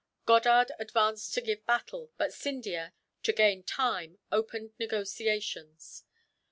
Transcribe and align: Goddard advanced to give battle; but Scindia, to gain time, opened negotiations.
Goddard 0.25 0.71
advanced 0.79 1.31
to 1.35 1.41
give 1.41 1.63
battle; 1.67 2.09
but 2.17 2.33
Scindia, 2.33 2.93
to 3.21 3.31
gain 3.31 3.61
time, 3.61 4.17
opened 4.31 4.73
negotiations. 4.79 6.05